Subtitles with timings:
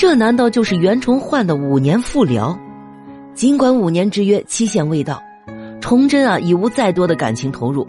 [0.00, 2.58] 这难道就是袁崇焕的五年复辽？
[3.34, 5.22] 尽管五年之约期限未到，
[5.78, 7.86] 崇祯啊已无再多的感情投入，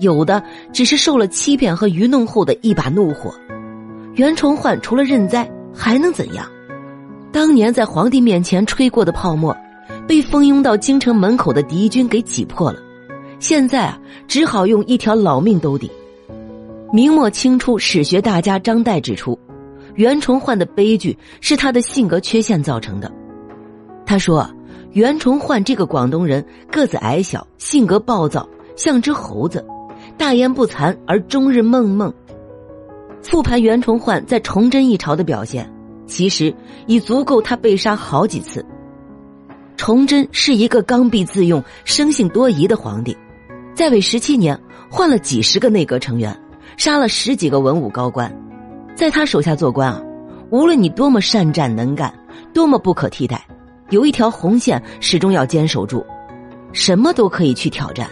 [0.00, 3.32] 有的只是受了欺骗和愚弄后的一把怒火。
[4.14, 6.44] 袁崇焕除了认栽，还能怎样？
[7.30, 9.56] 当年在皇帝面前吹过的泡沫，
[10.08, 12.80] 被蜂拥到京城门口的敌军给挤破了。
[13.38, 15.88] 现在啊，只好用一条老命兜底。
[16.92, 19.38] 明末清初史学大家张岱指出，
[19.94, 23.10] 袁崇焕的悲剧是他的性格缺陷造成的。
[24.06, 24.48] 他说，
[24.92, 29.64] 袁崇焕这个广东人个子矮小，性格暴躁，像只猴子，
[30.16, 32.12] 大言不惭而终日梦梦。
[33.22, 35.70] 复盘袁崇焕在崇祯一朝的表现。
[36.04, 36.54] 其实
[36.86, 38.62] 已足够他被杀好几次。
[39.78, 43.16] 崇祯是一个刚愎自用、生性多疑的皇帝，
[43.74, 44.58] 在位十七年，
[44.90, 46.38] 换了几十个内阁成员，
[46.76, 48.30] 杀了十几个文武高官，
[48.94, 50.02] 在他手下做官啊，
[50.50, 52.12] 无论你多么善战能干，
[52.52, 53.44] 多么不可替代，
[53.90, 56.04] 有一条红线始终要坚守住，
[56.72, 58.08] 什么都可以去挑战，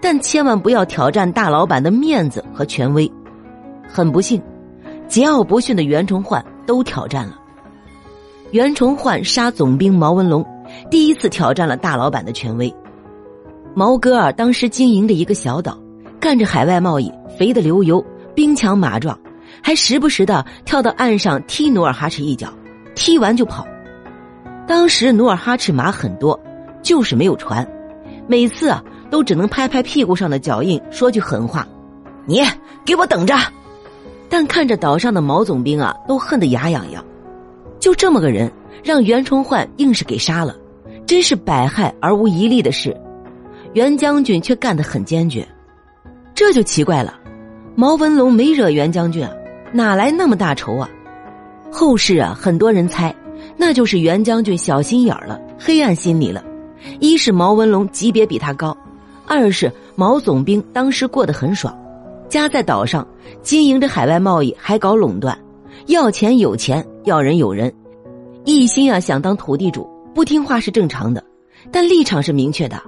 [0.00, 3.10] 但千万不要挑战大老板的面子和权威。
[3.88, 4.42] 很不幸，
[5.08, 6.44] 桀骜不驯的袁崇焕。
[6.68, 7.40] 都挑战了。
[8.50, 10.44] 袁崇焕杀总兵毛文龙，
[10.90, 12.70] 第一次挑战了大老板的权威。
[13.74, 15.78] 毛哥儿当时经营着一个小岛，
[16.20, 19.18] 干着海外贸易，肥得流油，兵强马壮，
[19.68, 22.50] 还时不时的跳到岸上踢努尔哈赤一脚，
[22.94, 23.68] 踢完就跑。
[24.66, 26.40] 当时努尔哈赤马很多，
[26.82, 27.68] 就是没有船，
[28.26, 31.68] 每次啊都只能拍拍屁股上的脚印，说句狠话
[32.24, 32.42] ：“你
[32.82, 33.34] 给我等着。”
[34.30, 37.04] 但看着岛上的毛总兵啊，都恨得牙痒痒。
[37.78, 38.50] 就这么个人，
[38.82, 40.56] 让袁崇焕硬是给杀了，
[41.04, 42.98] 真是百害而无一利的事。
[43.74, 45.46] 袁将军却干得很坚决，
[46.34, 47.18] 这就奇怪了。
[47.76, 49.30] 毛文龙没惹袁将军啊，
[49.72, 50.88] 哪来那么大仇啊？
[51.70, 53.14] 后世啊，很多人猜，
[53.56, 56.42] 那就是袁将军小心眼了，黑暗心理了。
[57.00, 58.76] 一是毛文龙级别比他高，
[59.26, 61.76] 二是毛总兵当时过得很爽。
[62.28, 63.06] 家在岛上，
[63.42, 65.38] 经营着海外贸易，还搞垄断，
[65.86, 67.72] 要钱有钱，要人有人，
[68.44, 71.22] 一心啊想当土地主，不听话是正常的，
[71.70, 72.80] 但立场是明确的。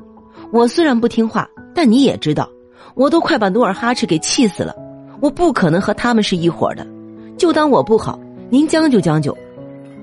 [0.52, 2.48] 我虽然不听话，但你也知道，
[2.94, 4.74] 我都快把努尔哈赤给气死了，
[5.20, 6.86] 我不可能和他们是一伙的，
[7.36, 9.36] 就当我不好，您将就将就。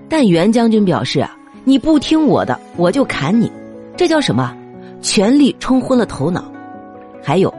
[0.09, 3.51] 但袁将军表示啊，你不听我的，我就砍你，
[3.95, 4.55] 这叫什么？
[5.01, 6.45] 权力冲昏了头脑。
[7.21, 7.53] 还有。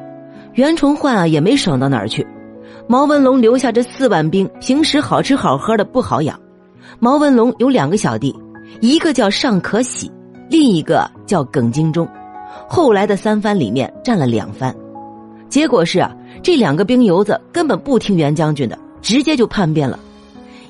[0.54, 2.26] 袁崇焕啊，也没爽到哪儿去。
[2.88, 6.40] 毛文龙留下这四万兵，平时好吃好喝的不好养。
[6.98, 8.34] 毛文龙有两个小弟，
[8.80, 10.10] 一个叫尚可喜，
[10.48, 12.08] 另一个叫耿精忠。
[12.66, 14.74] 后来的三番里面占了两番，
[15.48, 16.12] 结果是啊，
[16.42, 19.98] 这两个兵油子根本不听袁将军的，直接就叛变了。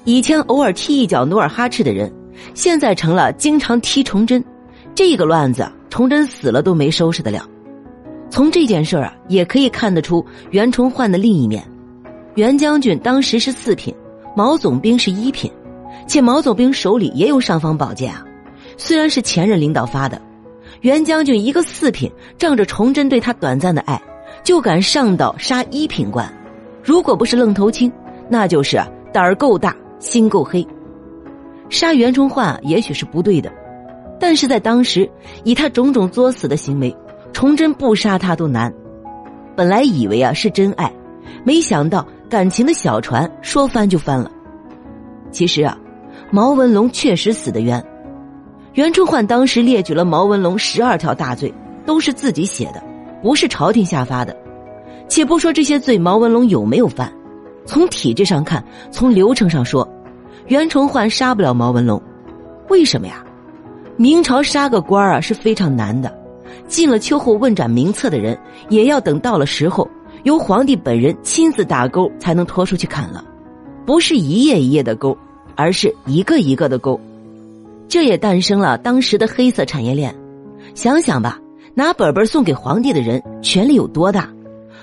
[0.05, 2.11] 以前偶尔踢一脚努尔哈赤的人，
[2.55, 4.43] 现在成了经常踢崇祯。
[4.95, 7.47] 这个乱子，崇祯死了都没收拾得了。
[8.31, 11.63] 从这件事啊，也可以看得出袁崇焕的另一面。
[12.35, 13.95] 袁将军当时是四品，
[14.37, 15.51] 毛总兵是一品，
[16.07, 18.25] 且毛总兵手里也有尚方宝剑啊。
[18.77, 20.21] 虽然是前任领导发的，
[20.83, 24.01] 袁将军一个四品，仗着崇祯对他短暂的爱，
[24.43, 26.33] 就敢上岛杀一品官。
[26.83, 27.93] 如果不是愣头青，
[28.29, 28.81] 那就是
[29.13, 30.67] 胆儿够大，心够黑。
[31.69, 33.53] 杀袁崇焕也许是不对的，
[34.19, 35.09] 但是在当时，
[35.45, 36.95] 以他种种作死的行为。
[37.31, 38.73] 崇祯不杀他都难，
[39.55, 40.91] 本来以为啊是真爱，
[41.45, 44.31] 没想到感情的小船说翻就翻了。
[45.31, 45.77] 其实啊，
[46.31, 47.85] 毛文龙确实死的冤。
[48.73, 51.53] 袁崇焕当时列举了毛文龙十二条大罪，
[51.85, 52.83] 都是自己写的，
[53.23, 54.37] 不是朝廷下发的。
[55.09, 57.13] 且不说这些罪毛文龙有没有犯，
[57.65, 59.89] 从体制上看，从流程上说，
[60.47, 62.01] 袁崇焕杀不了毛文龙。
[62.69, 63.25] 为什么呀？
[63.97, 66.17] 明朝杀个官啊是非常难的。
[66.67, 69.89] 进了秋后问斩名册的人，也要等到了时候，
[70.25, 73.25] 由皇帝本人亲自打钩才能拖出去砍了，
[73.87, 75.17] 不是一页一页的勾，
[75.57, 77.01] 而是一个一个的勾。
[77.89, 80.15] 这也诞生了当时的黑色产业链。
[80.75, 81.39] 想想吧，
[81.79, 84.29] 拿本本送给皇帝的人权力有多大？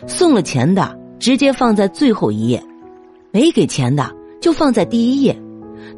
[0.08, 2.64] 送了钱的直接放在最后一页，
[3.32, 4.10] 没给钱的
[4.40, 5.38] 就放在第一页。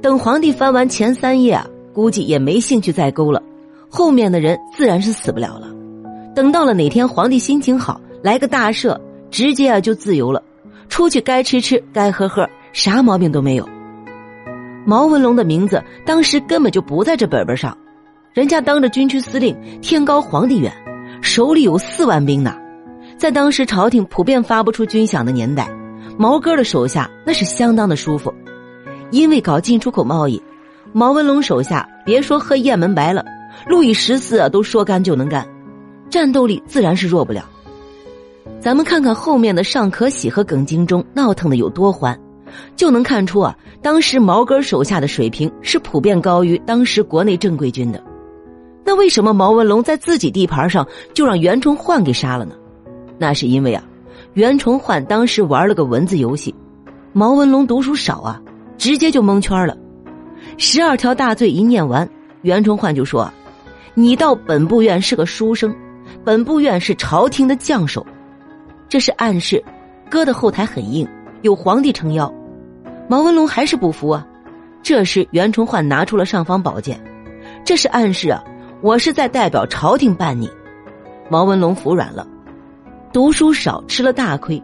[0.01, 3.43] 等皇帝翻完前三页啊，估计也没兴趣再勾了。
[3.87, 5.67] 后面的人自然是死不了了。
[6.33, 8.99] 等到了哪天皇帝心情好，来个大赦，
[9.29, 10.41] 直接啊就自由了，
[10.89, 13.69] 出去该吃吃，该喝喝，啥毛病都没有。
[14.83, 17.77] 毛文龙的名字当时根本就不在这本本上，
[18.37, 20.71] 人家当着军区司令，天高皇帝远，
[21.23, 22.55] 手里有四万兵呢。
[23.17, 25.67] 在当时朝廷普遍发不出军饷的年代，
[26.19, 28.31] 毛哥的手下那是相当的舒服，
[29.09, 30.39] 因为搞进出口贸易，
[30.93, 33.25] 毛文龙手下别说喝雁门白了，
[33.65, 35.43] 路易十四啊都说干就能干，
[36.07, 37.43] 战斗力自然是弱不了。
[38.59, 42.15] 咱们看看后面的尚可喜和耿精忠闹腾的有多欢，
[42.75, 47.99] 就能看出啊，当时毛哥手下的水平是普遍高于当时国内正规军的。
[48.87, 52.55] 那为什么毛文龙在自己地盘上就让袁崇焕给杀了呢？
[53.17, 53.83] 那是因为啊，
[54.31, 56.55] 袁崇焕当时玩了个文字游戏，
[57.11, 58.41] 毛文龙读书少啊，
[58.77, 59.75] 直接就蒙圈了。
[60.57, 62.09] 十二条大罪一念完，
[62.43, 63.29] 袁崇焕就说
[63.93, 65.75] ：“你到本部院是个书生，
[66.23, 68.07] 本部院是朝廷的将手。”
[68.87, 69.61] 这是暗示，
[70.09, 71.05] 哥的后台很硬，
[71.41, 72.33] 有皇帝撑腰。
[73.09, 74.25] 毛文龙还是不服啊。
[74.81, 76.97] 这时袁崇焕拿出了尚方宝剑，
[77.65, 78.41] 这是暗示啊，
[78.81, 80.47] 我是在代表朝廷办你。
[81.29, 82.27] 毛文龙服软了，
[83.11, 84.61] 读书少吃了大亏，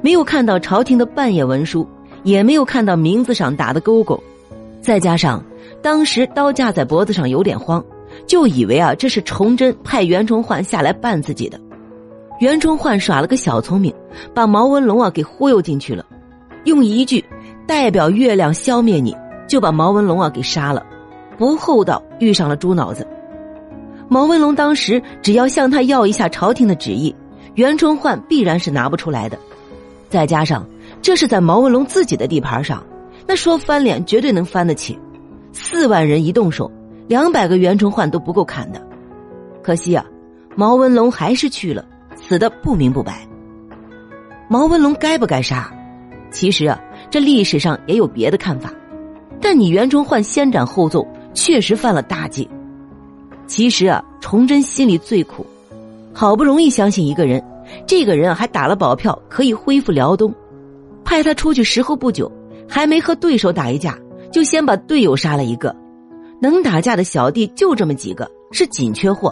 [0.00, 1.86] 没有看到朝廷的半页文书，
[2.24, 4.20] 也没有看到名字上打的勾勾，
[4.80, 5.42] 再加上
[5.80, 7.82] 当时刀架在脖子上有点慌，
[8.26, 11.58] 就以为啊这是崇祯派袁崇焕下来办自己的。
[12.40, 13.94] 袁崇焕耍了个小聪明，
[14.34, 16.04] 把毛文龙啊给忽悠进去了，
[16.64, 17.24] 用一句
[17.64, 19.16] “代表月亮消灭你”，
[19.46, 20.84] 就把毛文龙啊给杀了，
[21.38, 23.06] 不厚道遇上了猪脑子。
[24.12, 27.16] 毛文龙当时只要向他要一下朝廷的旨意，
[27.54, 29.38] 袁崇焕必然是拿不出来的。
[30.10, 30.68] 再加上
[31.00, 32.84] 这是在毛文龙自己的地盘上，
[33.26, 34.98] 那说翻脸绝对能翻得起。
[35.54, 36.70] 四万人一动手，
[37.08, 38.86] 两百个袁崇焕都不够砍的。
[39.62, 40.04] 可惜啊，
[40.56, 41.82] 毛文龙还是去了。
[42.14, 43.26] 死的不明不白。
[44.46, 45.72] 毛文龙该不该杀？
[46.30, 46.78] 其实啊，
[47.08, 48.70] 这历史上也有别的看法。
[49.40, 52.46] 但你袁崇焕先斩后奏，确实犯了大忌。
[53.52, 55.44] 其实啊，崇祯心里最苦，
[56.14, 57.44] 好不容易相信一个人，
[57.86, 60.32] 这个人还打了保票，可以恢复辽东，
[61.04, 62.32] 派他出去时候不久，
[62.66, 63.94] 还没和对手打一架，
[64.30, 65.76] 就先把队友杀了一个。
[66.40, 69.30] 能打架的小弟就这么几个，是紧缺货。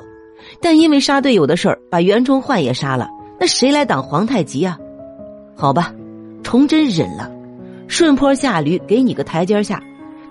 [0.61, 3.08] 但因为杀队友的事儿，把袁崇焕也杀了，
[3.40, 4.76] 那谁来挡皇太极啊？
[5.56, 5.94] 好吧，
[6.43, 7.32] 崇祯忍了，
[7.88, 9.82] 顺坡下驴，给你个台阶下，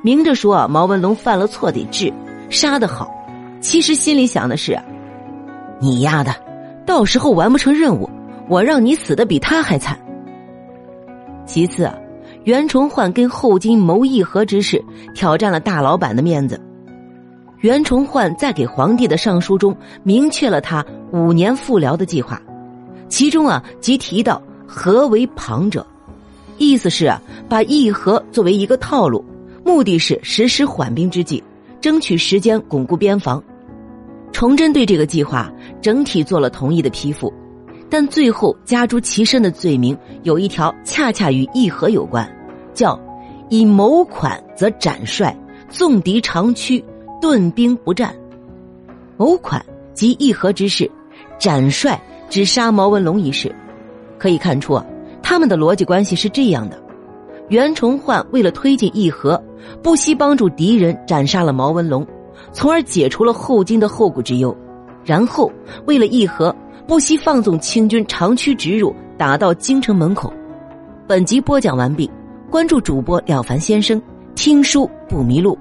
[0.04, 2.14] 明着说毛文龙犯了错得治，
[2.52, 3.10] 杀得好，
[3.62, 4.80] 其实心里想的是，
[5.80, 6.34] 你丫的，
[6.86, 8.10] 到时候完不成任务，
[8.48, 10.00] 我让你死的比他还惨。
[11.46, 11.94] 其次啊，
[12.46, 14.84] 袁崇焕跟后金谋议和之事，
[15.14, 16.60] 挑战了大老板的面子。
[17.60, 22.42] 袁崇焕在给皇帝的上书中明确了他五年复辽的计划，
[23.10, 25.86] 其中啊即提到和为旁者，
[26.58, 29.24] 意思是啊把议和作为一个套路，
[29.66, 31.44] 目的是实施缓兵之计，
[31.82, 33.44] 争取时间巩固边防。
[34.32, 37.34] 崇祯对这个计划整体做了同意的批复，
[37.90, 42.30] 但最后加诸其身的罪名有一条恰恰与议和有关，
[42.74, 43.00] 叫
[43.50, 45.36] 以谋款则斩帅，
[45.70, 46.84] 纵敌长驱。
[47.22, 48.16] 顿兵不战，
[49.18, 49.62] 谋款
[49.94, 50.90] 及议和之事，
[51.38, 53.54] 斩帅指杀毛文龙一事，
[54.18, 54.86] 可以看出啊，
[55.22, 56.82] 他们的逻辑关系是这样的：
[57.50, 59.38] 袁崇焕为了推进议和，
[59.84, 62.08] 不惜帮助敌人斩杀了毛文龙，
[62.52, 64.56] 从而解除了后金的后顾之忧；
[65.04, 65.52] 然后
[65.86, 66.56] 为了议和，
[66.88, 70.34] 不惜放纵清军长驱直入，打到京城门口。
[71.08, 72.10] 本集播讲完毕，
[72.50, 74.02] 关注主播了凡先生，
[74.36, 75.58] 听书不迷路。